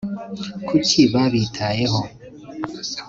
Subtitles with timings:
[0.67, 2.01] kuki babitayeho